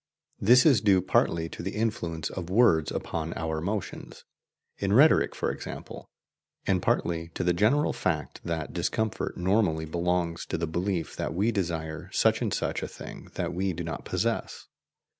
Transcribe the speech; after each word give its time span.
This 0.39 0.65
is 0.65 0.81
due 0.81 0.99
partly 0.99 1.47
to 1.49 1.61
the 1.61 1.75
influence 1.75 2.31
of 2.31 2.49
words 2.49 2.91
upon 2.91 3.33
our 3.35 3.59
emotions, 3.59 4.25
in 4.79 4.93
rhetoric 4.93 5.35
for 5.35 5.51
example, 5.51 6.09
and 6.65 6.81
partly 6.81 7.27
to 7.35 7.43
the 7.43 7.53
general 7.53 7.93
fact 7.93 8.39
that 8.43 8.73
discomfort 8.73 9.37
normally 9.37 9.85
belongs 9.85 10.47
to 10.47 10.57
the 10.57 10.65
belief 10.65 11.15
that 11.17 11.35
we 11.35 11.51
desire 11.51 12.09
such 12.13 12.41
and 12.41 12.51
such 12.51 12.81
a 12.81 12.87
thing 12.87 13.27
that 13.35 13.53
we 13.53 13.73
do 13.73 13.83
not 13.83 14.03
possess. 14.03 14.65